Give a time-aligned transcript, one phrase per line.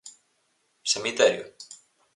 [0.91, 1.45] Cemiterio?